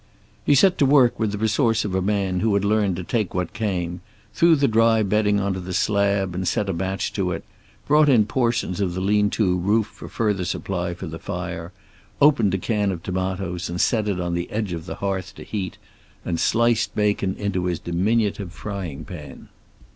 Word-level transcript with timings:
He 0.47 0.55
set 0.55 0.79
to 0.79 0.85
work 0.87 1.19
with 1.19 1.31
the 1.31 1.37
resource 1.37 1.85
of 1.85 1.93
a 1.93 2.01
man 2.01 2.39
who 2.39 2.55
had 2.55 2.65
learned 2.65 2.95
to 2.95 3.03
take 3.03 3.35
what 3.35 3.53
came, 3.53 4.01
threw 4.33 4.55
the 4.55 4.67
dry 4.67 5.03
bedding 5.03 5.39
onto 5.39 5.59
the 5.59 5.75
slab 5.75 6.33
and 6.33 6.47
set 6.47 6.69
a 6.69 6.73
match 6.73 7.13
to 7.13 7.29
it, 7.31 7.43
brought 7.85 8.09
in 8.09 8.25
portions 8.25 8.81
of 8.81 8.95
the 8.95 8.99
lean 8.99 9.29
to 9.29 9.55
roof 9.55 9.85
for 9.85 10.07
further 10.09 10.43
supply 10.43 10.95
for 10.95 11.05
the 11.05 11.19
fire, 11.19 11.71
opened 12.19 12.55
a 12.55 12.57
can 12.57 12.91
of 12.91 13.03
tomatoes 13.03 13.69
and 13.69 13.79
set 13.79 14.07
it 14.07 14.19
on 14.19 14.33
the 14.33 14.49
edge 14.49 14.73
of 14.73 14.87
the 14.87 14.95
hearth 14.95 15.35
to 15.35 15.43
heat, 15.43 15.77
and 16.25 16.39
sliced 16.39 16.95
bacon 16.95 17.35
into 17.35 17.65
his 17.65 17.77
diminutive 17.77 18.51
frying 18.53 19.05
pan. 19.05 19.49